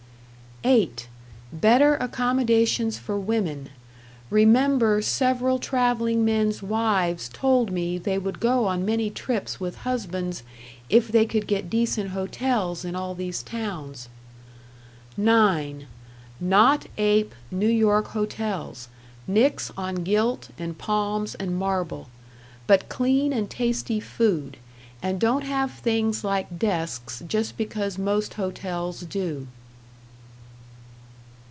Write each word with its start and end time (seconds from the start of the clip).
"(8) 0.63 1.07
Better 1.51 1.97
accom. 1.97 2.93
for 2.99 3.19
women. 3.19 3.69
Rem. 4.29 5.01
several 5.01 5.57
traveling 5.57 6.23
men's 6.23 6.61
wives 6.61 7.27
told 7.33 7.71
me 7.71 7.97
they 7.97 8.19
would 8.19 8.39
go 8.39 8.67
on 8.67 8.85
many 8.85 9.09
trips 9.09 9.53
w. 9.55 9.73
husbands 9.77 10.43
if 10.87 11.07
they 11.07 11.25
could 11.25 11.47
get 11.47 11.67
decent 11.71 12.11
hotels 12.11 12.85
in 12.85 12.95
all 12.95 13.15
these 13.15 13.41
towns. 13.41 14.07
"(9) 15.17 15.87
Not 16.39 16.85
ape 16.99 17.33
N. 17.51 17.83
Y. 17.87 18.01
hotels. 18.05 18.87
Nix 19.27 19.71
on 19.75 20.03
gilt 20.03 20.49
and 20.59 20.77
palms 20.77 21.33
and 21.33 21.57
marble. 21.57 22.07
But 22.67 22.87
clean 22.87 23.33
and 23.33 23.49
tasty 23.49 23.99
food, 23.99 24.57
and 25.01 25.19
don't 25.19 25.41
have 25.41 25.71
things 25.71 26.23
like 26.23 26.59
desks 26.59 27.23
just 27.27 27.57
because 27.57 27.97
most 27.97 28.35
hotels 28.35 28.99
do." 29.01 29.47